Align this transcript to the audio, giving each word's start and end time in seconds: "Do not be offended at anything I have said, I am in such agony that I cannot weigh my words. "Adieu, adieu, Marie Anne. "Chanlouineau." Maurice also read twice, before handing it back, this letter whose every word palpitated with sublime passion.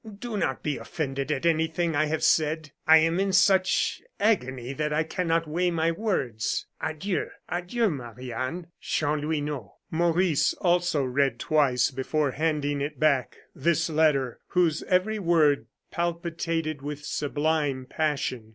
"Do 0.17 0.35
not 0.35 0.63
be 0.63 0.77
offended 0.79 1.31
at 1.31 1.45
anything 1.45 1.95
I 1.95 2.05
have 2.07 2.23
said, 2.23 2.71
I 2.87 2.97
am 2.97 3.19
in 3.19 3.31
such 3.31 4.01
agony 4.19 4.73
that 4.73 4.91
I 4.91 5.03
cannot 5.03 5.47
weigh 5.47 5.69
my 5.69 5.91
words. 5.91 6.65
"Adieu, 6.81 7.27
adieu, 7.47 7.87
Marie 7.87 8.33
Anne. 8.33 8.65
"Chanlouineau." 8.81 9.73
Maurice 9.91 10.55
also 10.55 11.03
read 11.03 11.39
twice, 11.39 11.91
before 11.91 12.31
handing 12.31 12.81
it 12.81 12.99
back, 12.99 13.37
this 13.53 13.91
letter 13.91 14.39
whose 14.47 14.81
every 14.87 15.19
word 15.19 15.67
palpitated 15.91 16.81
with 16.81 17.05
sublime 17.05 17.85
passion. 17.87 18.49